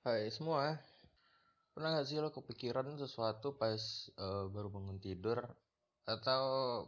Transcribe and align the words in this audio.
Hai 0.00 0.32
semua, 0.32 0.80
pernah 1.76 2.00
gak 2.00 2.08
sih 2.08 2.16
lo 2.16 2.32
kepikiran 2.32 2.96
sesuatu 2.96 3.60
pas 3.60 4.08
uh, 4.16 4.48
baru 4.48 4.72
bangun 4.72 4.96
tidur? 4.96 5.44
Atau 6.08 6.44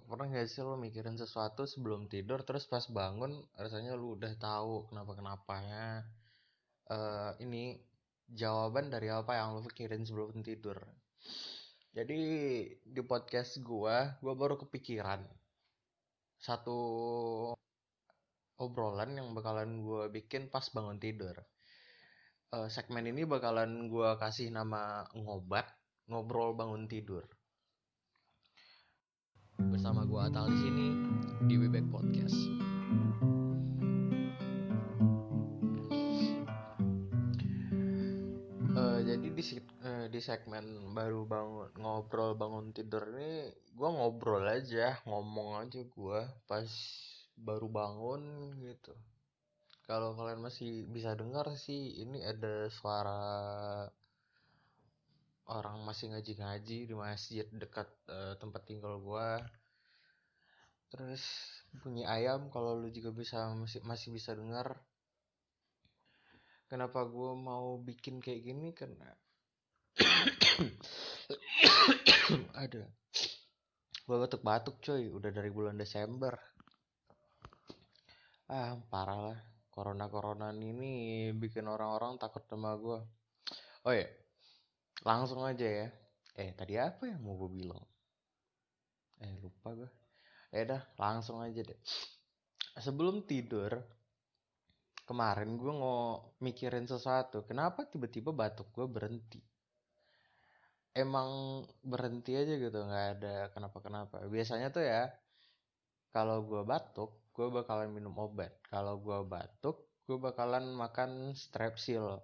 pernah 0.08 0.32
gak 0.32 0.48
sih 0.48 0.64
lo 0.64 0.80
mikirin 0.80 1.20
sesuatu 1.20 1.68
sebelum 1.68 2.08
tidur 2.08 2.40
terus 2.40 2.64
pas 2.64 2.80
bangun 2.88 3.36
rasanya 3.60 4.00
lo 4.00 4.16
udah 4.16 4.32
tahu 4.40 4.88
kenapa-kenapanya? 4.88 6.08
Uh, 6.88 7.36
ini 7.44 7.76
jawaban 8.32 8.88
dari 8.88 9.12
apa 9.12 9.36
yang 9.36 9.60
lo 9.60 9.68
pikirin 9.68 10.08
sebelum 10.08 10.40
tidur. 10.40 10.80
Jadi 11.92 12.20
di 12.80 13.02
podcast 13.04 13.60
gua, 13.60 14.16
gua 14.24 14.32
baru 14.32 14.56
kepikiran 14.56 15.20
satu 16.40 16.80
obrolan 18.56 19.20
yang 19.20 19.36
bakalan 19.36 19.84
gua 19.84 20.08
bikin 20.08 20.48
pas 20.48 20.64
bangun 20.72 20.96
tidur 20.96 21.36
uh, 22.52 22.68
segmen 22.68 23.08
ini 23.08 23.24
bakalan 23.24 23.88
gue 23.88 24.10
kasih 24.20 24.52
nama 24.52 25.08
ngobat 25.16 25.64
ngobrol 26.12 26.52
bangun 26.52 26.84
tidur 26.84 27.24
bersama 29.56 30.04
gue 30.04 30.20
Atal 30.20 30.52
di 30.52 30.58
sini 30.58 30.88
di 31.46 31.54
Webek 31.54 31.86
Podcast. 31.86 32.34
Uh, 38.72 38.98
jadi 39.06 39.28
di 39.28 39.42
uh, 39.86 40.06
di 40.10 40.20
segmen 40.20 40.92
baru 40.96 41.24
bangun 41.24 41.70
ngobrol 41.78 42.34
bangun 42.34 42.74
tidur 42.74 43.06
ini 43.16 43.48
gue 43.72 43.88
ngobrol 43.88 44.44
aja 44.44 44.98
ngomong 45.08 45.62
aja 45.62 45.80
gue 45.84 46.20
pas 46.44 46.68
baru 47.38 47.68
bangun 47.70 48.22
gitu 48.60 48.92
kalau 49.92 50.16
kalian 50.16 50.40
masih 50.40 50.88
bisa 50.88 51.12
dengar 51.12 51.52
sih 51.52 52.00
ini 52.00 52.24
ada 52.24 52.72
suara 52.72 53.20
orang 55.52 55.84
masih 55.84 56.16
ngaji-ngaji 56.16 56.88
di 56.88 56.94
masjid 56.96 57.44
dekat 57.52 57.92
uh, 58.08 58.32
tempat 58.40 58.64
tinggal 58.64 58.96
gua. 59.04 59.36
Terus 60.88 61.20
bunyi 61.84 62.08
ayam 62.08 62.48
kalau 62.48 62.80
lu 62.80 62.88
juga 62.88 63.12
bisa 63.12 63.52
masih 63.52 63.84
masih 63.84 64.16
bisa 64.16 64.32
dengar. 64.32 64.80
Kenapa 66.72 67.04
gua 67.04 67.36
mau 67.36 67.76
bikin 67.76 68.24
kayak 68.24 68.48
gini? 68.48 68.72
Karena 68.72 69.12
ada. 72.64 72.88
Gua 74.08 74.24
batuk-batuk 74.24 74.80
coy. 74.80 75.12
Udah 75.12 75.28
dari 75.28 75.52
bulan 75.52 75.76
Desember. 75.76 76.32
Ah 78.48 78.80
parah 78.88 79.20
lah 79.20 79.51
corona 79.72 80.06
corona 80.12 80.52
ini 80.52 81.32
bikin 81.32 81.64
orang-orang 81.64 82.20
takut 82.20 82.44
sama 82.44 82.76
gue 82.76 83.00
oh 83.88 83.94
ya 83.96 84.06
langsung 85.02 85.42
aja 85.42 85.66
ya. 85.66 85.88
Eh 86.38 86.54
tadi 86.56 86.78
apa 86.80 87.04
yang 87.04 87.20
mau 87.20 87.36
gue 87.36 87.50
bilang? 87.50 87.82
Eh 89.20 89.32
lupa 89.42 89.74
gue 89.76 89.90
eh 90.52 90.64
dah 90.68 90.82
langsung 91.00 91.40
aja 91.40 91.60
deh. 91.64 91.80
Sebelum 92.76 93.24
tidur 93.24 93.72
kemarin 95.08 95.58
gue 95.58 95.72
mau 95.74 96.32
mikirin 96.40 96.86
sesuatu 96.86 97.42
kenapa 97.44 97.84
tiba-tiba 97.88 98.30
batuk 98.32 98.70
gue 98.72 98.86
berhenti? 98.88 99.40
Emang 100.92 101.64
berhenti 101.80 102.36
aja 102.36 102.52
gitu 102.56 102.78
nggak 102.78 103.06
ada 103.18 103.36
kenapa-kenapa. 103.52 104.28
Biasanya 104.28 104.68
tuh 104.68 104.84
ya 104.84 105.08
kalau 106.12 106.44
gue 106.44 106.62
batuk 106.64 107.21
gue 107.32 107.46
bakalan 107.48 107.90
minum 107.92 108.14
obat. 108.20 108.52
Kalau 108.68 109.00
gue 109.00 109.18
batuk 109.24 109.88
gue 110.02 110.18
bakalan 110.18 110.74
makan 110.74 111.32
strepsil 111.32 112.20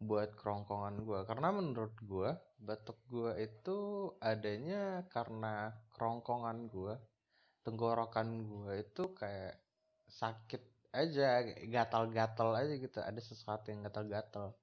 buat 0.00 0.32
kerongkongan 0.34 1.04
gue 1.04 1.20
karena 1.28 1.48
menurut 1.52 1.94
gue 2.00 2.30
batuk 2.58 2.98
gue 3.06 3.36
itu 3.38 3.78
adanya 4.20 5.04
karena 5.12 5.70
kerongkongan 5.92 6.72
gue 6.72 6.94
tenggorokan 7.60 8.48
gue 8.48 8.72
itu 8.80 9.12
kayak 9.12 9.60
sakit 10.08 10.62
aja 10.90 11.44
gatal-gatal 11.70 12.56
aja 12.58 12.74
gitu. 12.74 12.98
Ada 12.98 13.20
sesuatu 13.22 13.70
yang 13.70 13.86
gatal-gatal. 13.86 14.56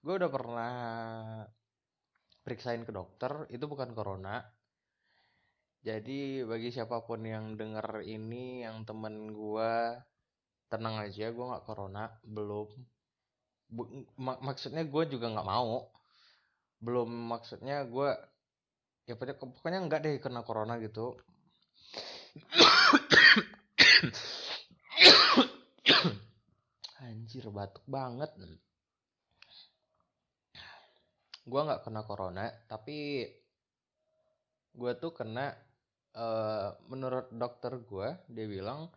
Gue 0.00 0.14
udah 0.16 0.30
pernah 0.32 0.72
periksain 2.40 2.82
ke 2.88 2.92
dokter 2.94 3.44
itu 3.52 3.68
bukan 3.68 3.92
corona 3.92 4.40
jadi 5.80 6.44
bagi 6.44 6.68
siapa 6.68 7.00
pun 7.08 7.24
yang 7.24 7.56
denger 7.56 8.04
ini 8.04 8.60
yang 8.68 8.84
temen 8.84 9.32
gue 9.32 9.96
tenang 10.68 11.00
aja 11.00 11.32
gue 11.32 11.44
nggak 11.50 11.64
corona 11.64 12.12
belum. 12.20 12.68
Mak 14.20 14.38
maksudnya 14.44 14.84
gue 14.84 15.04
juga 15.08 15.32
nggak 15.32 15.48
mau. 15.48 15.88
Belum 16.84 17.08
maksudnya 17.08 17.88
gue 17.88 18.12
ya 19.08 19.16
pokoknya 19.16 19.80
nggak 19.88 20.00
deh 20.04 20.20
kena 20.20 20.44
corona 20.44 20.76
gitu. 20.84 21.16
Anjir 27.00 27.48
batuk 27.48 27.88
banget. 27.88 28.28
Gue 31.48 31.60
nggak 31.64 31.88
kena 31.88 32.04
corona 32.04 32.52
tapi 32.68 33.24
gue 34.76 34.92
tuh 35.00 35.16
kena 35.16 35.69
uh, 36.16 36.74
menurut 36.90 37.28
dokter 37.34 37.78
gue 37.82 38.08
dia 38.30 38.46
bilang 38.48 38.90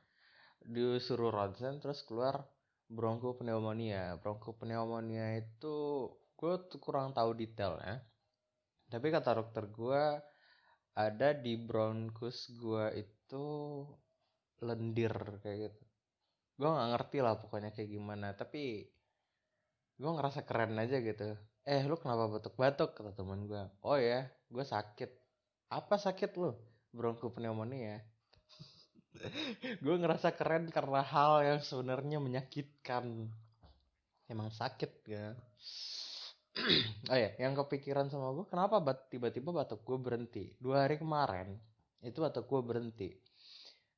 disuruh 0.63 1.29
ronsen 1.29 1.84
terus 1.84 2.01
keluar 2.07 2.46
bronkopneumonia. 2.88 4.18
Bronkopneumonia 4.22 5.41
itu 5.41 6.07
gue 6.38 6.53
tuh 6.69 6.79
kurang 6.79 7.12
tahu 7.16 7.35
detail 7.35 7.79
ya 7.84 7.97
tapi 8.94 9.09
kata 9.09 9.41
dokter 9.41 9.66
gue 9.74 10.03
ada 10.94 11.29
di 11.34 11.57
bronkus 11.57 12.53
gue 12.53 12.94
itu 12.94 13.45
lendir 14.62 15.13
kayak 15.41 15.57
gitu. 15.66 15.81
Gue 16.62 16.69
nggak 16.69 16.90
ngerti 16.94 17.18
lah 17.25 17.34
pokoknya 17.41 17.74
kayak 17.74 17.90
gimana 17.90 18.38
tapi 18.38 18.85
gue 19.97 20.12
ngerasa 20.13 20.45
keren 20.45 20.78
aja 20.78 21.01
gitu. 21.01 21.34
Eh 21.66 21.81
lu 21.90 21.97
kenapa 21.97 22.38
batuk-batuk? 22.38 22.94
kata 22.94 23.18
temen 23.18 23.50
gue 23.50 23.63
oh 23.81 23.97
ya 23.97 24.30
gue 24.53 24.62
sakit. 24.62 25.09
Apa 25.74 25.97
sakit 25.97 26.38
lu 26.38 26.53
bronkopneumonia 26.93 28.13
gue 29.83 29.95
ngerasa 29.95 30.33
keren 30.33 30.67
karena 30.73 31.01
hal 31.05 31.45
yang 31.45 31.59
sebenarnya 31.61 32.17
menyakitkan. 32.17 33.29
Emang 34.27 34.49
sakit 34.49 34.91
ya. 35.07 35.27
Oh 37.09 37.17
ya 37.17 37.33
yang 37.41 37.57
kepikiran 37.57 38.13
sama 38.13 38.29
gue 38.37 38.45
kenapa 38.45 38.77
bat 38.77 39.09
tiba-tiba 39.09 39.49
batuk 39.49 39.81
gue 39.81 39.97
berhenti? 39.97 40.53
Dua 40.61 40.85
hari 40.85 41.01
kemarin 41.01 41.57
itu 42.05 42.21
batuk 42.21 42.45
gue 42.45 42.61
berhenti. 42.61 43.09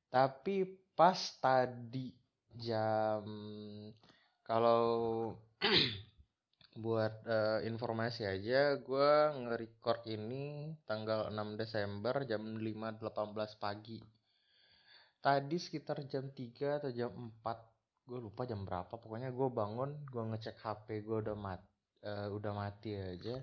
Tapi 0.08 0.64
pas 0.96 1.20
tadi 1.36 2.16
jam 2.56 3.28
kalau 4.40 4.82
buat 6.76 7.24
uh, 7.24 7.60
informasi 7.64 8.28
aja 8.28 8.76
gue 8.76 9.12
nge-record 9.40 10.04
ini 10.12 10.76
tanggal 10.84 11.32
6 11.32 11.56
Desember 11.56 12.20
jam 12.28 12.44
5.18 12.44 13.56
pagi. 13.56 13.98
Tadi 15.24 15.56
sekitar 15.56 16.04
jam 16.04 16.28
3 16.28 16.78
atau 16.84 16.90
jam 16.92 17.10
4 17.16 18.06
gue 18.06 18.18
lupa 18.22 18.46
jam 18.46 18.62
berapa 18.62 18.94
pokoknya 18.94 19.34
gue 19.34 19.48
bangun 19.50 19.90
gue 20.06 20.22
ngecek 20.30 20.62
HP 20.62 21.02
gue 21.02 21.16
udah 21.26 21.34
mat 21.34 21.60
uh, 22.04 22.28
udah 22.28 22.52
mati 22.52 22.92
aja. 22.92 23.40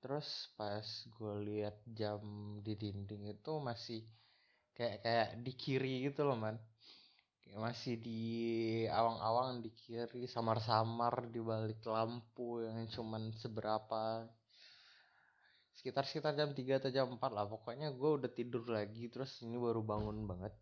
Terus 0.00 0.48
pas 0.56 0.84
gue 1.04 1.34
lihat 1.44 1.76
jam 1.92 2.20
di 2.64 2.74
dinding 2.80 3.28
itu 3.28 3.52
masih 3.60 4.00
kayak 4.72 5.04
kayak 5.04 5.28
di 5.44 5.52
kiri 5.54 6.10
gitu 6.10 6.26
loh 6.26 6.34
man 6.34 6.58
masih 7.52 8.00
di 8.00 8.22
awang-awang 8.88 9.60
di 9.60 9.70
kiri 9.70 10.24
samar-samar 10.26 11.28
di 11.28 11.38
balik 11.38 11.84
lampu 11.84 12.64
yang 12.64 12.88
cuman 12.88 13.30
seberapa. 13.36 14.24
Sekitar 15.76 16.08
sekitar 16.08 16.32
jam 16.34 16.50
3 16.56 16.80
atau 16.80 16.90
jam 16.90 17.06
4 17.12 17.20
lah 17.34 17.44
pokoknya 17.44 17.92
gue 17.92 18.10
udah 18.22 18.30
tidur 18.32 18.64
lagi 18.70 19.10
terus 19.12 19.42
ini 19.44 19.60
baru 19.60 19.84
bangun 19.84 20.24
banget. 20.24 20.54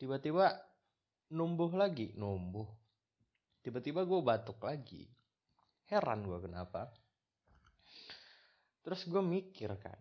Tiba-tiba 0.00 0.54
numbuh 1.34 1.72
lagi 1.74 2.12
numbuh. 2.14 2.68
Tiba-tiba 3.64 4.04
gue 4.04 4.20
batuk 4.20 4.62
lagi. 4.62 5.08
Heran 5.88 6.22
gue 6.28 6.38
kenapa. 6.44 6.92
Terus 8.84 9.08
gue 9.08 9.22
mikir 9.24 9.72
kan 9.80 9.96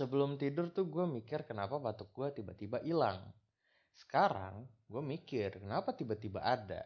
sebelum 0.00 0.40
tidur 0.40 0.72
tuh 0.72 0.88
gue 0.88 1.04
mikir 1.04 1.44
kenapa 1.44 1.76
batuk 1.76 2.08
gue 2.16 2.40
tiba-tiba 2.40 2.80
hilang. 2.80 3.20
Sekarang 3.92 4.64
gue 4.88 5.02
mikir 5.04 5.60
kenapa 5.60 5.92
tiba-tiba 5.92 6.40
ada? 6.40 6.80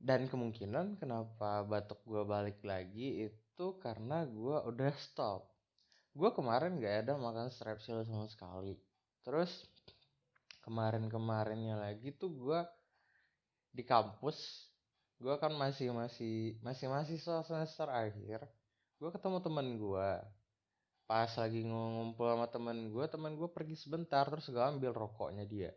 Dan 0.00 0.24
kemungkinan 0.24 0.96
kenapa 0.96 1.60
batuk 1.68 2.00
gue 2.08 2.24
balik 2.24 2.64
lagi 2.64 3.28
itu 3.28 3.66
karena 3.76 4.24
gue 4.24 4.56
udah 4.72 4.92
stop. 4.96 5.52
Gue 6.16 6.32
kemarin 6.32 6.80
gak 6.80 7.04
ada 7.04 7.20
makan 7.20 7.52
strepsil 7.52 8.08
sama 8.08 8.24
sekali. 8.32 8.80
Terus 9.20 9.68
kemarin-kemarinnya 10.64 11.76
lagi 11.76 12.08
tuh 12.16 12.32
gue 12.32 12.60
di 13.76 13.84
kampus 13.84 14.72
gue 15.20 15.34
kan 15.36 15.52
masih 15.52 15.92
masih 15.92 16.56
masih 16.64 16.88
mahasiswa 16.88 17.44
semester 17.44 17.88
akhir 17.88 18.44
gue 19.00 19.10
ketemu 19.12 19.38
temen 19.40 19.66
gue 19.76 20.10
pas 21.06 21.30
lagi 21.38 21.62
ngumpul 21.62 22.26
sama 22.26 22.50
temen 22.50 22.90
gue 22.90 23.06
temen 23.06 23.38
gue 23.38 23.46
pergi 23.46 23.78
sebentar 23.78 24.26
terus 24.26 24.50
gue 24.50 24.58
ambil 24.58 24.90
rokoknya 24.90 25.46
dia. 25.46 25.70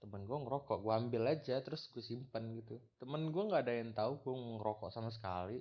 Temen 0.00 0.24
gue 0.24 0.38
ngerokok 0.40 0.80
gue 0.80 0.94
ambil 0.96 1.22
aja 1.28 1.60
terus 1.60 1.84
gue 1.92 2.00
simpan 2.00 2.48
gitu. 2.56 2.80
Temen 2.96 3.28
gue 3.28 3.42
nggak 3.44 3.62
ada 3.68 3.74
yang 3.76 3.92
tahu 3.92 4.24
gue 4.24 4.34
ngerokok 4.34 4.88
sama 4.88 5.12
sekali. 5.12 5.60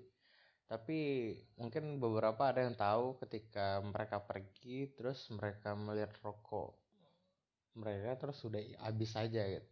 Tapi 0.72 1.00
mungkin 1.60 2.00
beberapa 2.00 2.48
ada 2.48 2.64
yang 2.64 2.80
tahu 2.80 3.20
ketika 3.20 3.84
mereka 3.84 4.24
pergi 4.24 4.88
terus 4.96 5.28
mereka 5.36 5.76
melihat 5.76 6.16
rokok 6.24 6.80
mereka 7.76 8.16
terus 8.20 8.38
sudah 8.40 8.62
habis 8.84 9.12
aja 9.16 9.44
gitu. 9.46 9.70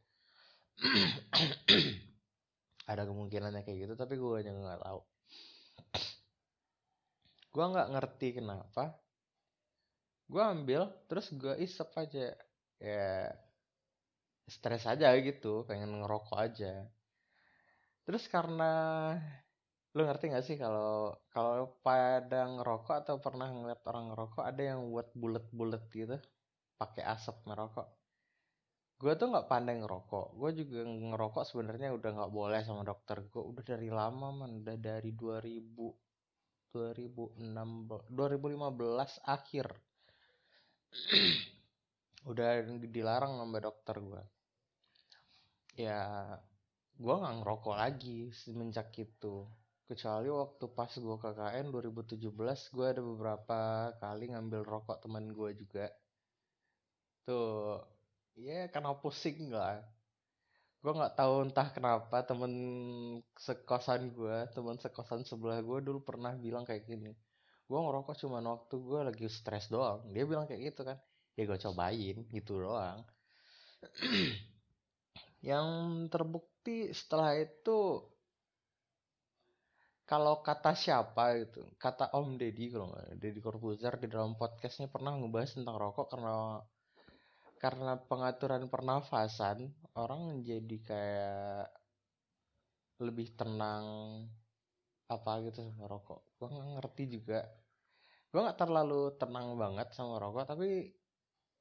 Ada 2.92 3.04
kemungkinannya 3.04 3.68
kayak 3.68 3.80
gitu 3.84 3.94
tapi 4.00 4.16
gue 4.16 4.48
juga 4.48 4.60
nggak 4.64 4.82
tahu. 4.84 5.00
Gue 7.52 7.66
nggak 7.68 7.90
ngerti 7.92 8.28
kenapa 8.38 8.96
gue 10.28 10.44
ambil 10.44 10.82
terus 11.08 11.32
gue 11.34 11.54
isep 11.60 11.90
aja. 11.98 12.36
Ya 12.78 13.34
stres 14.48 14.84
aja 14.88 15.12
gitu 15.20 15.64
pengen 15.68 15.92
ngerokok 16.04 16.38
aja. 16.40 16.88
Terus 18.06 18.24
karena 18.32 18.72
lu 19.96 20.06
ngerti 20.06 20.30
gak 20.30 20.46
sih 20.46 20.58
kalau 20.62 21.18
kalau 21.34 21.82
pada 21.82 22.46
ngerokok 22.46 22.96
atau 23.04 23.18
pernah 23.18 23.50
ngeliat 23.50 23.82
orang 23.90 24.14
ngerokok 24.14 24.44
ada 24.46 24.62
yang 24.62 24.94
buat 24.94 25.10
bulat-bulat 25.18 25.84
gitu 25.90 26.18
pakai 26.78 27.02
asap 27.02 27.42
ngerokok 27.50 27.88
gue 28.98 29.14
tuh 29.14 29.30
nggak 29.30 29.46
pandai 29.46 29.78
ngerokok. 29.78 30.28
Gue 30.34 30.52
juga 30.58 30.82
ngerokok 30.86 31.44
sebenarnya 31.46 31.94
udah 31.94 32.10
nggak 32.18 32.34
boleh 32.34 32.62
sama 32.66 32.82
dokter 32.82 33.22
gue 33.30 33.44
udah 33.46 33.64
dari 33.64 33.90
lama 33.94 34.28
man. 34.34 34.52
Udah 34.66 34.78
dari 34.78 35.14
2000 35.14 35.94
2006 36.74 37.38
2015 38.12 39.22
akhir 39.24 39.68
udah 42.32 42.64
dilarang 42.88 43.40
sama 43.40 43.58
dokter 43.64 43.96
gue 44.00 44.24
ya 45.78 46.02
gue 46.98 47.14
nggak 47.22 47.36
ngerokok 47.42 47.76
lagi 47.78 48.34
semenjak 48.34 48.90
itu. 48.98 49.46
Kecuali 49.88 50.28
waktu 50.28 50.66
pas 50.74 50.92
gue 50.92 51.16
KKN 51.24 51.66
2017 51.72 52.76
gue 52.76 52.86
ada 52.90 53.02
beberapa 53.06 53.60
kali 54.02 54.34
ngambil 54.34 54.62
rokok 54.66 54.98
teman 55.06 55.30
gue 55.32 55.50
juga. 55.62 55.86
Tuh 57.24 57.86
ya 58.36 58.68
karena 58.74 58.98
pusing 58.98 59.54
lah. 59.54 59.80
Gue 60.82 60.92
nggak 60.98 61.16
tahu 61.20 61.34
entah 61.48 61.70
kenapa 61.70 62.26
temen 62.26 62.54
sekosan 63.38 64.02
gue 64.18 64.38
temen 64.58 64.78
sekosan 64.82 65.22
sebelah 65.30 65.62
gue 65.62 65.80
dulu 65.86 66.02
pernah 66.02 66.34
bilang 66.36 66.66
kayak 66.66 66.84
gini 66.90 67.14
gue 67.68 67.80
ngerokok 67.80 68.16
cuma 68.24 68.40
waktu 68.40 68.76
gue 68.80 69.00
lagi 69.12 69.28
stres 69.28 69.68
doang. 69.68 70.08
Dia 70.16 70.24
bilang 70.24 70.48
kayak 70.48 70.74
gitu 70.74 70.82
kan. 70.88 70.98
Ya 71.36 71.44
gue 71.44 71.60
cobain 71.60 72.18
gitu 72.32 72.54
doang. 72.64 73.04
Yang 75.50 75.68
terbukti 76.10 76.90
setelah 76.96 77.36
itu 77.36 78.02
kalau 80.08 80.40
kata 80.40 80.72
siapa 80.72 81.36
gitu 81.44 81.68
kata 81.76 82.16
Om 82.16 82.40
Deddy 82.40 82.72
kalau 82.72 82.96
nggak 82.96 83.20
Deddy 83.20 83.40
Corbuzier 83.44 84.00
di 84.00 84.08
dalam 84.08 84.40
podcastnya 84.40 84.88
pernah 84.88 85.12
ngebahas 85.20 85.60
tentang 85.60 85.76
rokok 85.76 86.08
karena 86.08 86.64
karena 87.60 88.00
pengaturan 88.00 88.72
pernafasan 88.72 89.68
orang 90.00 90.40
jadi 90.48 90.78
kayak 90.80 91.68
lebih 93.04 93.36
tenang 93.36 93.86
apa 95.08 95.32
gitu 95.48 95.64
sama 95.64 95.88
rokok. 95.88 96.20
Gue 96.38 96.48
nggak 96.52 96.70
ngerti 96.80 97.04
juga. 97.20 97.40
Gue 98.32 98.40
nggak 98.44 98.60
terlalu 98.60 99.16
tenang 99.16 99.56
banget 99.56 99.88
sama 99.96 100.20
rokok 100.20 100.46
tapi 100.52 100.92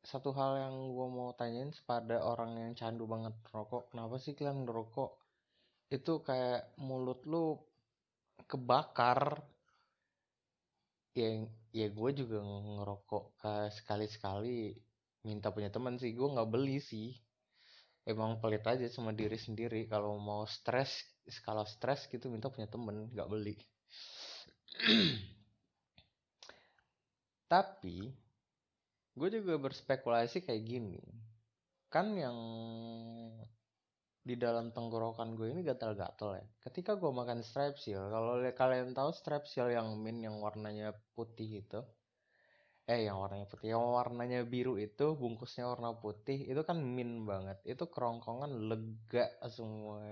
satu 0.06 0.30
hal 0.38 0.52
yang 0.62 0.74
gue 0.94 1.08
mau 1.10 1.34
tanyain 1.34 1.74
pada 1.82 2.22
orang 2.22 2.54
yang 2.62 2.72
candu 2.78 3.10
banget 3.10 3.34
rokok 3.50 3.90
kenapa 3.90 4.18
sih 4.22 4.34
kalian 4.38 4.66
ngerokok? 4.66 5.10
Itu 5.90 6.22
kayak 6.26 6.74
mulut 6.82 7.22
lu 7.26 7.58
kebakar. 8.50 9.42
Ya 11.16 11.28
ya 11.72 11.86
gue 11.88 12.10
juga 12.12 12.38
ngerokok 12.44 13.24
uh, 13.46 13.68
sekali-sekali 13.72 14.74
minta 15.26 15.50
punya 15.54 15.70
teman 15.70 15.98
sih. 15.98 16.14
Gue 16.14 16.28
nggak 16.34 16.50
beli 16.50 16.78
sih. 16.82 17.14
Emang 18.06 18.38
pelit 18.38 18.62
aja 18.62 18.86
sama 18.86 19.10
diri 19.10 19.34
sendiri. 19.34 19.90
Kalau 19.90 20.14
mau 20.22 20.46
stres 20.46 21.02
kalau 21.42 21.66
stres 21.66 22.06
gitu 22.06 22.30
minta 22.30 22.46
punya 22.48 22.70
temen 22.70 23.10
nggak 23.10 23.28
beli. 23.30 23.54
Tapi 27.46 28.10
gue 29.16 29.28
juga 29.30 29.54
berspekulasi 29.56 30.44
kayak 30.44 30.62
gini. 30.66 31.02
Kan 31.88 32.18
yang 32.18 32.36
di 34.26 34.34
dalam 34.34 34.74
tenggorokan 34.74 35.38
gue 35.38 35.54
ini 35.54 35.62
gatal-gatal 35.62 36.42
ya. 36.42 36.46
Ketika 36.66 36.98
gue 36.98 37.10
makan 37.14 37.46
strepsil 37.46 38.10
kalau 38.10 38.42
kalian 38.42 38.90
tahu 38.90 39.14
strepsil 39.14 39.70
yang 39.70 39.94
min 40.02 40.18
yang 40.26 40.42
warnanya 40.42 40.90
putih 41.14 41.62
itu? 41.62 41.80
Eh 42.86 43.06
yang 43.06 43.22
warnanya 43.22 43.46
putih 43.46 43.74
yang 43.74 43.82
warnanya 43.82 44.42
biru 44.46 44.78
itu 44.78 45.14
bungkusnya 45.14 45.66
warna 45.70 45.94
putih 45.94 46.42
itu 46.46 46.62
kan 46.66 46.78
min 46.82 47.22
banget. 47.22 47.62
Itu 47.62 47.86
kerongkongan 47.86 48.50
lega 48.70 49.30
semua 49.46 50.02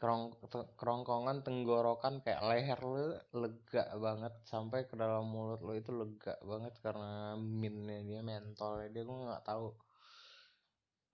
kerong 0.00 0.36
kerongkongan 0.76 1.40
tenggorokan 1.46 2.20
kayak 2.24 2.42
leher 2.48 2.80
lu 2.84 3.04
lega 3.42 3.84
banget. 3.96 4.32
Sampai 4.44 4.84
ke 4.88 4.94
dalam 4.94 5.24
mulut 5.28 5.60
lu 5.66 5.72
itu 5.76 5.90
lega 5.92 6.36
banget 6.44 6.74
karena 6.84 7.34
minnya 7.40 8.00
dia 8.04 8.20
mentolnya 8.20 8.88
dia 8.92 9.02
gue 9.08 9.18
nggak 9.26 9.44
tahu. 9.44 9.68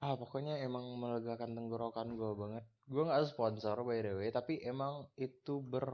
Ah 0.02 0.14
pokoknya 0.19 0.58
emang 0.67 0.84
melegakan 0.99 1.55
tenggorokan 1.55 2.19
gue 2.19 2.32
banget. 2.34 2.64
Gue 2.90 3.02
nggak 3.06 3.31
sponsor 3.31 3.76
by 3.87 3.99
the 4.02 4.12
way 4.19 4.29
tapi 4.34 4.58
emang 4.62 5.06
itu 5.17 5.62
ber 5.62 5.87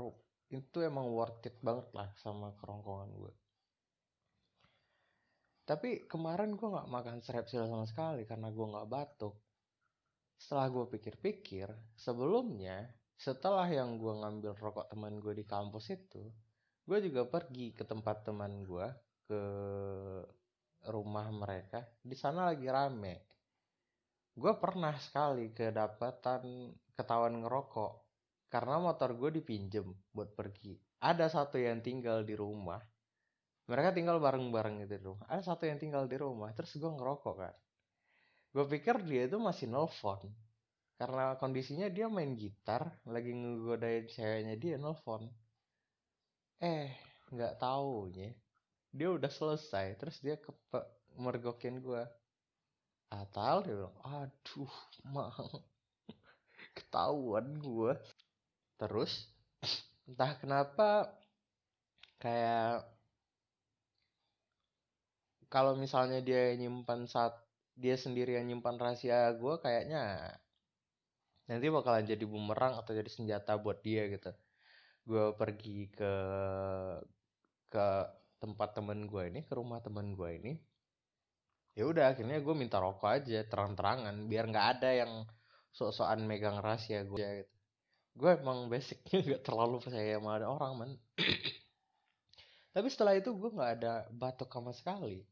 itu 0.48 0.80
emang 0.80 1.12
worth 1.12 1.44
it 1.44 1.60
banget 1.60 1.92
lah 1.92 2.08
sama 2.16 2.56
kerongkongan 2.56 3.12
gue 3.20 3.34
tapi 5.68 6.08
kemarin 6.08 6.56
gue 6.56 6.64
nggak 6.64 6.88
makan 6.88 7.20
strepsil 7.20 7.68
sama 7.68 7.84
sekali 7.84 8.24
karena 8.24 8.48
gue 8.48 8.66
nggak 8.72 8.88
batuk 8.88 9.36
setelah 10.38 10.70
gue 10.70 10.86
pikir-pikir 10.94 11.68
sebelumnya 11.98 12.86
setelah 13.18 13.66
yang 13.66 13.98
gue 13.98 14.14
ngambil 14.14 14.54
rokok 14.54 14.86
teman 14.88 15.18
gue 15.18 15.34
di 15.34 15.44
kampus 15.44 15.90
itu 15.90 16.22
gue 16.88 16.98
juga 17.04 17.26
pergi 17.26 17.74
ke 17.74 17.82
tempat 17.82 18.24
teman 18.24 18.64
gue 18.64 18.86
ke 19.28 19.42
rumah 20.88 21.28
mereka. 21.28 21.84
Di 22.00 22.16
sana 22.16 22.48
lagi 22.48 22.64
rame. 22.64 23.28
Gue 24.32 24.54
pernah 24.56 24.94
sekali 24.96 25.50
kedapatan 25.50 26.72
ketahuan 26.94 27.42
ngerokok 27.42 27.92
karena 28.48 28.80
motor 28.80 29.12
gue 29.18 29.42
dipinjem 29.42 29.90
buat 30.14 30.32
pergi. 30.32 30.78
Ada 31.02 31.28
satu 31.28 31.60
yang 31.60 31.84
tinggal 31.84 32.24
di 32.24 32.38
rumah. 32.38 32.80
Mereka 33.68 33.92
tinggal 33.92 34.16
bareng-bareng 34.16 34.80
gitu 34.88 34.96
di 34.96 35.08
ada 35.28 35.42
satu 35.44 35.68
yang 35.68 35.76
tinggal 35.76 36.08
di 36.08 36.16
rumah 36.16 36.48
terus 36.56 36.72
gue 36.72 36.88
ngerokok 36.88 37.34
kan 37.36 37.52
gue 38.52 38.64
pikir 38.64 39.04
dia 39.04 39.28
itu 39.28 39.38
masih 39.40 39.66
nelfon. 39.68 40.20
Karena 40.98 41.38
kondisinya 41.38 41.86
dia 41.86 42.10
main 42.10 42.34
gitar 42.34 42.90
lagi 43.06 43.30
ngegodain 43.30 44.10
ceweknya 44.10 44.54
dia 44.58 44.74
nelfon. 44.76 45.30
Eh 46.58 46.90
nggak 47.28 47.60
taunya 47.60 48.32
dia 48.88 49.08
udah 49.12 49.28
selesai 49.28 50.00
terus 50.00 50.16
dia 50.24 50.40
ke 50.40 50.48
mergokin 51.20 51.84
gue 51.84 52.02
Atal 53.08 53.64
dia 53.64 53.72
bilang 53.72 53.96
aduh 54.04 54.74
mang. 55.08 55.32
Ketahuan 56.76 57.56
gue 57.56 57.96
terus 58.76 59.32
entah 60.08 60.36
kenapa 60.36 61.08
kayak 62.20 62.84
kalau 65.48 65.72
misalnya 65.72 66.20
dia 66.20 66.52
nyimpan 66.60 67.08
saat 67.08 67.32
dia 67.78 67.94
sendiri 67.94 68.34
yang 68.34 68.50
nyimpan 68.50 68.76
rahasia 68.76 69.30
gue 69.38 69.54
kayaknya 69.62 70.34
nanti 71.48 71.66
bakalan 71.70 72.04
jadi 72.04 72.24
bumerang 72.26 72.76
atau 72.76 72.92
jadi 72.92 73.08
senjata 73.08 73.56
buat 73.56 73.80
dia 73.80 74.04
gitu. 74.10 74.34
Gue 75.06 75.32
pergi 75.38 75.88
ke 75.94 76.14
ke 77.72 77.86
tempat 78.42 78.76
temen 78.76 79.06
gue 79.06 79.22
ini 79.30 79.40
ke 79.46 79.54
rumah 79.54 79.78
temen 79.80 80.12
gue 80.12 80.30
ini. 80.34 80.52
Ya 81.78 81.86
udah 81.86 82.12
akhirnya 82.12 82.42
gue 82.42 82.54
minta 82.58 82.82
rokok 82.82 83.08
aja 83.22 83.46
terang-terangan 83.46 84.26
biar 84.26 84.44
nggak 84.50 84.68
ada 84.78 84.90
yang 85.06 85.12
sok-sokan 85.70 86.26
megang 86.26 86.58
rahasia 86.58 87.06
gue 87.06 87.16
gitu. 87.16 87.54
Gue 88.18 88.34
emang 88.34 88.66
basicnya 88.66 89.22
gak 89.38 89.42
terlalu 89.46 89.78
percaya 89.78 90.18
sama 90.18 90.42
orang 90.42 90.72
man 90.74 90.90
tapi 92.74 92.94
setelah 92.94 93.18
itu 93.18 93.34
gue 93.34 93.50
nggak 93.50 93.72
ada 93.82 94.06
batuk 94.14 94.50
sama 94.54 94.70
sekali 94.70 95.26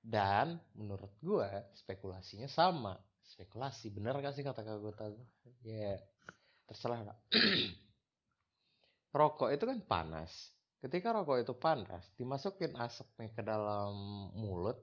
dan 0.00 0.56
menurut 0.74 1.12
gue 1.20 1.48
spekulasinya 1.76 2.48
sama. 2.48 2.96
Spekulasi 3.20 3.92
bener 3.94 4.18
gak 4.18 4.34
sih 4.34 4.42
kata 4.42 4.64
gue 4.64 4.94
tahu 4.96 5.14
ya 5.62 5.94
yeah. 5.94 5.98
terserah 6.66 7.12
lah. 7.12 7.18
Rokok 9.18 9.52
itu 9.52 9.64
kan 9.66 9.78
panas. 9.84 10.32
Ketika 10.80 11.12
rokok 11.12 11.44
itu 11.44 11.52
panas 11.60 12.08
dimasukin 12.16 12.72
asapnya 12.72 13.28
ke 13.36 13.44
dalam 13.44 13.92
mulut 14.32 14.80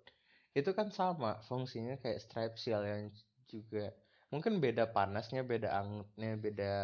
itu 0.54 0.70
kan 0.78 0.94
sama 0.94 1.42
fungsinya 1.50 1.98
kayak 1.98 2.22
strepsil 2.22 2.86
yang 2.86 3.10
juga. 3.50 3.90
Mungkin 4.30 4.62
beda 4.62 4.94
panasnya 4.94 5.42
beda 5.42 5.74
angetnya 5.74 6.38
beda 6.38 6.76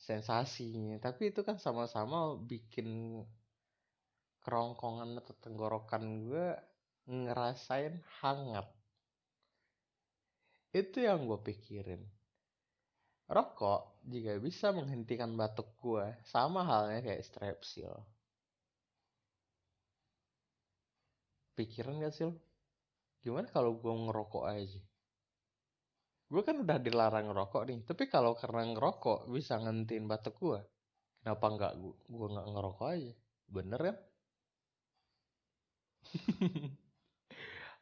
sensasinya. 0.00 0.96
Tapi 1.02 1.36
itu 1.36 1.44
kan 1.44 1.60
sama-sama 1.60 2.40
bikin 2.40 3.20
kerongkongan 4.40 5.20
atau 5.20 5.34
tenggorokan 5.36 6.04
gue 6.24 6.46
ngerasain 7.10 7.94
hangat. 8.22 8.66
Itu 10.80 10.98
yang 11.08 11.20
gue 11.28 11.38
pikirin. 11.48 12.02
Rokok 13.36 13.80
juga 14.12 14.32
bisa 14.46 14.66
menghentikan 14.76 15.30
batuk 15.40 15.68
gue 15.82 16.06
sama 16.32 16.60
halnya 16.70 16.98
kayak 17.06 17.22
strepsil. 17.28 17.92
Pikiran 21.56 22.02
gak 22.02 22.14
sih 22.16 22.24
lo 22.28 22.34
gimana 23.24 23.46
kalau 23.54 23.72
gue 23.82 23.92
ngerokok 24.04 24.44
aja? 24.54 24.80
Gue 26.32 26.42
kan 26.46 26.56
udah 26.64 26.78
dilarang 26.86 27.26
ngerokok 27.30 27.62
nih 27.68 27.78
tapi 27.88 28.04
kalau 28.14 28.32
karena 28.40 28.62
ngerokok 28.72 29.18
bisa 29.34 29.54
ngentiin 29.62 30.06
batuk 30.10 30.34
gue 30.42 30.60
kenapa 31.20 31.46
nggak 31.54 31.72
gue 32.16 32.26
nggak 32.34 32.48
ngerokok 32.54 32.88
aja? 32.94 33.12
Bener 33.54 33.80
kan 33.86 33.96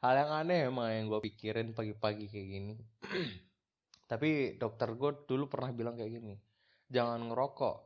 hal 0.02 0.14
yang 0.14 0.30
aneh 0.30 0.58
emang 0.70 0.88
yang 0.94 1.04
gue 1.10 1.20
pikirin 1.30 1.74
pagi-pagi 1.74 2.30
kayak 2.30 2.48
gini. 2.48 2.74
Tapi 4.10 4.56
dokter 4.56 4.94
gue 4.94 5.10
dulu 5.28 5.44
pernah 5.50 5.70
bilang 5.74 5.98
kayak 5.98 6.12
gini 6.12 6.34
jangan 6.88 7.20
ngerokok. 7.30 7.76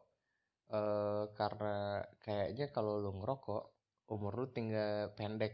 E, 0.73 0.81
karena 1.35 2.01
kayaknya 2.23 2.67
kalau 2.71 3.03
lo 3.03 3.11
ngerokok 3.19 3.63
umur 4.15 4.33
lu 4.39 4.47
tinggal 4.55 5.13
pendek. 5.19 5.53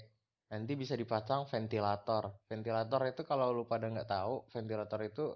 Nanti 0.49 0.73
bisa 0.81 0.97
dipasang 0.97 1.45
ventilator. 1.49 2.45
Ventilator 2.49 3.01
itu 3.09 3.23
kalau 3.25 3.53
lu 3.53 3.65
pada 3.69 3.89
nggak 3.89 4.09
tahu 4.09 4.49
ventilator 4.53 5.01
itu 5.05 5.27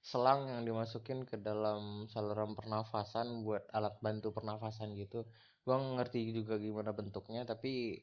selang 0.00 0.48
yang 0.48 0.62
dimasukin 0.64 1.28
ke 1.28 1.36
dalam 1.42 2.08
saluran 2.08 2.56
pernafasan 2.56 3.44
buat 3.44 3.66
alat 3.74 3.98
bantu 3.98 4.30
pernafasan 4.30 4.94
gitu. 4.98 5.26
Gua 5.66 5.76
ngerti 5.78 6.30
juga 6.32 6.56
gimana 6.56 6.94
bentuknya 6.94 7.42
tapi 7.44 7.98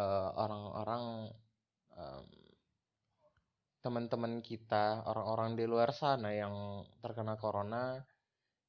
uh, 0.00 0.30
orang-orang 0.34 1.30
um, 1.98 2.26
teman-teman 3.82 4.38
kita 4.44 5.02
orang-orang 5.10 5.58
di 5.58 5.64
luar 5.66 5.90
sana 5.90 6.30
yang 6.30 6.86
terkena 7.02 7.34
corona 7.34 7.98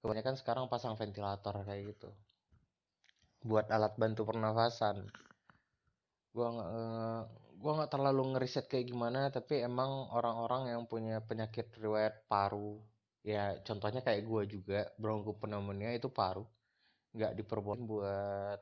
kebanyakan 0.01 0.35
sekarang 0.35 0.65
pasang 0.67 0.97
ventilator 0.97 1.63
kayak 1.63 1.95
gitu. 1.95 2.09
Buat 3.45 3.69
alat 3.69 3.93
bantu 3.95 4.25
pernafasan. 4.25 5.07
Gua 6.33 6.47
nggak 6.49 6.69
gua 7.63 7.71
nggak 7.79 7.91
terlalu 7.95 8.35
ngeriset 8.35 8.65
kayak 8.67 8.91
gimana 8.91 9.31
tapi 9.31 9.63
emang 9.63 10.11
orang-orang 10.11 10.75
yang 10.75 10.83
punya 10.83 11.23
penyakit 11.23 11.71
riwayat 11.79 12.27
paru 12.27 12.75
ya 13.23 13.55
contohnya 13.63 14.03
kayak 14.03 14.27
gua 14.27 14.43
juga 14.43 14.91
bronchopneumonia 14.99 15.95
itu 15.95 16.11
paru 16.11 16.43
nggak 17.15 17.39
diperbolehin 17.39 17.87
buat 17.87 18.59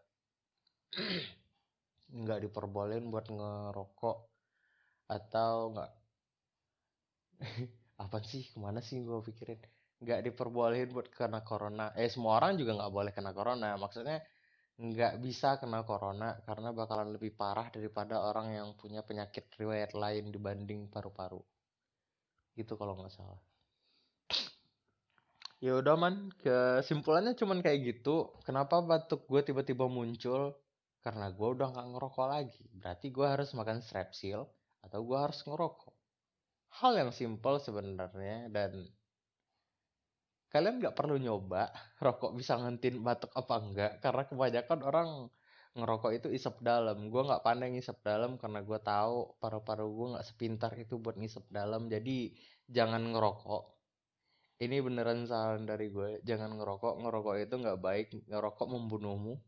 nggak 2.21 2.39
diperbolehin 2.45 3.09
buat 3.09 3.25
ngerokok 3.31 4.17
atau 5.11 5.75
nggak? 5.75 5.91
Apa 8.03 8.17
sih? 8.23 8.43
Ke 8.51 8.57
mana 8.63 8.79
sih 8.79 9.03
gua 9.03 9.19
pikirin? 9.19 9.59
Nggak 10.01 10.19
diperbolehin 10.31 10.89
buat 10.95 11.07
kena 11.11 11.43
corona. 11.43 11.91
Eh 11.99 12.09
semua 12.09 12.39
orang 12.39 12.57
juga 12.57 12.71
nggak 12.79 12.93
boleh 12.97 13.11
kena 13.13 13.31
corona. 13.35 13.69
Maksudnya 13.77 14.17
nggak 14.81 15.13
bisa 15.21 15.59
kena 15.61 15.85
corona 15.85 16.33
karena 16.47 16.73
bakalan 16.73 17.13
lebih 17.13 17.37
parah 17.37 17.67
daripada 17.69 18.15
orang 18.25 18.47
yang 18.57 18.67
punya 18.79 19.05
penyakit 19.05 19.45
riwayat 19.59 19.91
lain 19.93 20.31
dibanding 20.33 20.89
paru-paru. 20.89 21.41
Gitu 22.57 22.73
kalau 22.79 22.97
nggak 22.97 23.13
salah. 23.13 23.41
Ya 25.61 25.77
udah 25.77 25.93
man. 25.93 26.33
Kesimpulannya 26.41 27.37
cuman 27.37 27.61
kayak 27.61 27.79
gitu. 27.85 28.33
Kenapa 28.47 28.81
batuk 28.81 29.29
gue 29.29 29.41
tiba-tiba 29.45 29.85
muncul? 29.85 30.57
Karena 31.05 31.29
gue 31.29 31.47
udah 31.53 31.67
nggak 31.69 31.87
ngerokok 31.93 32.27
lagi. 32.33 32.65
Berarti 32.73 33.13
gue 33.13 33.27
harus 33.29 33.53
makan 33.53 33.85
strepsil 33.85 34.41
atau 34.91 35.07
gue 35.07 35.15
harus 35.15 35.39
ngerokok. 35.47 35.95
Hal 36.83 36.99
yang 36.99 37.11
simple 37.15 37.63
sebenarnya 37.63 38.51
dan 38.51 38.91
kalian 40.51 40.83
nggak 40.83 40.99
perlu 40.99 41.15
nyoba 41.15 41.71
rokok 42.03 42.35
bisa 42.35 42.59
ngentin 42.59 42.99
batuk 42.99 43.31
apa 43.31 43.55
enggak 43.63 43.91
karena 44.03 44.23
kebanyakan 44.27 44.79
orang 44.83 45.09
ngerokok 45.79 46.11
itu 46.11 46.27
isep 46.35 46.59
dalam. 46.59 47.07
Gue 47.07 47.23
nggak 47.23 47.43
pandai 47.43 47.71
ngisep 47.71 48.03
dalam 48.03 48.35
karena 48.35 48.59
gue 48.59 48.79
tahu 48.83 49.39
paru-paru 49.39 49.87
gue 49.87 50.07
nggak 50.19 50.27
sepintar 50.27 50.71
itu 50.75 50.99
buat 50.99 51.15
ngisep 51.15 51.47
dalam. 51.47 51.87
Jadi 51.87 52.35
jangan 52.67 52.99
ngerokok. 53.15 53.63
Ini 54.61 54.77
beneran 54.83 55.23
saran 55.25 55.63
dari 55.63 55.87
gue 55.87 56.19
jangan 56.27 56.51
ngerokok. 56.59 56.99
Ngerokok 56.99 57.35
itu 57.39 57.55
nggak 57.55 57.79
baik. 57.79 58.07
Ngerokok 58.27 58.67
membunuhmu. 58.67 59.39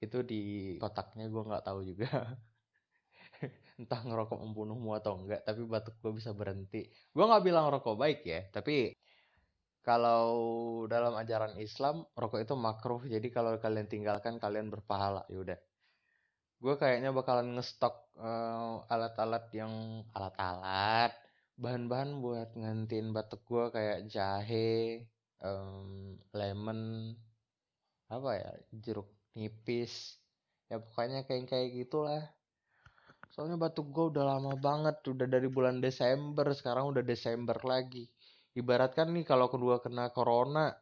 Itu 0.00 0.24
di 0.24 0.76
kotaknya 0.80 1.28
gue 1.28 1.42
nggak 1.44 1.64
tahu 1.68 1.80
juga 1.84 2.08
entah 3.80 4.00
ngerokok 4.04 4.38
membunuhmu 4.40 4.90
atau 4.96 5.20
enggak 5.20 5.44
tapi 5.44 5.62
batuk 5.66 5.94
gue 6.02 6.12
bisa 6.18 6.30
berhenti. 6.32 6.88
Gue 7.12 7.24
nggak 7.24 7.44
bilang 7.44 7.68
rokok 7.72 7.96
baik 7.98 8.20
ya 8.24 8.40
tapi 8.52 8.94
kalau 9.86 10.26
dalam 10.90 11.14
ajaran 11.14 11.54
Islam 11.62 12.02
rokok 12.16 12.40
itu 12.42 12.54
makruh. 12.58 13.02
Jadi 13.06 13.28
kalau 13.30 13.54
kalian 13.60 13.86
tinggalkan 13.86 14.40
kalian 14.42 14.68
berpahala 14.72 15.22
yaudah 15.30 15.58
gue 16.56 16.74
kayaknya 16.80 17.12
bakalan 17.12 17.52
ngestok 17.52 18.16
uh, 18.16 18.80
alat-alat 18.88 19.44
yang 19.52 20.00
alat-alat 20.16 21.12
bahan-bahan 21.60 22.20
buat 22.20 22.52
ngantiin 22.56 23.12
batuk 23.12 23.44
gue 23.44 23.64
kayak 23.72 24.08
jahe 24.08 25.04
um, 25.40 26.16
lemon 26.32 27.12
apa 28.08 28.30
ya 28.38 28.50
jeruk 28.72 29.08
nipis. 29.36 30.20
Ya 30.66 30.82
pokoknya 30.82 31.22
kayak 31.28 31.46
kayak 31.46 31.68
gitulah 31.76 32.22
soalnya 33.36 33.60
batuk 33.60 33.92
gue 33.92 34.16
udah 34.16 34.24
lama 34.24 34.56
banget 34.56 34.96
udah 35.12 35.28
dari 35.28 35.44
bulan 35.52 35.76
Desember 35.76 36.48
sekarang 36.56 36.88
udah 36.88 37.04
Desember 37.04 37.60
lagi. 37.60 38.08
Ibaratkan 38.56 39.12
nih 39.12 39.28
kalau 39.28 39.52
kedua 39.52 39.84
kena 39.84 40.08
corona 40.08 40.72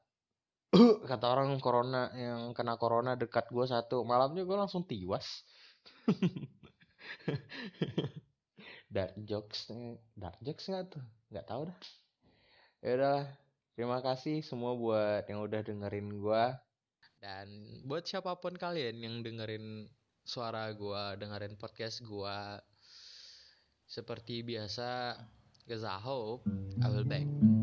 kata 1.10 1.26
orang 1.26 1.58
corona 1.58 2.14
yang 2.14 2.54
kena 2.54 2.78
corona 2.78 3.18
dekat 3.18 3.50
gue 3.50 3.66
satu 3.66 4.06
malamnya 4.06 4.46
gue 4.46 4.54
langsung 4.54 4.86
tiwas. 4.86 5.42
Dark 8.94 9.18
jokes 9.26 9.74
dark 10.14 10.38
jokes 10.38 10.70
nggak 10.70 10.94
tuh? 10.94 11.02
Nggak 11.34 11.46
tahu 11.50 11.66
dah. 11.66 11.78
Ya 12.78 12.90
udah 12.94 13.20
terima 13.74 13.98
kasih 13.98 14.46
semua 14.46 14.78
buat 14.78 15.26
yang 15.26 15.42
udah 15.42 15.58
dengerin 15.66 16.22
gue 16.22 16.44
dan 17.18 17.50
buat 17.82 18.06
siapa 18.06 18.38
pun 18.38 18.54
kalian 18.54 19.02
yang 19.02 19.26
dengerin 19.26 19.90
suara 20.24 20.72
gue 20.72 21.02
dengerin 21.20 21.54
podcast 21.60 22.00
gue 22.00 22.38
seperti 23.84 24.40
biasa 24.40 25.20
Cause 25.64 25.84
I 26.84 26.88
will 26.92 27.08
back 27.08 27.53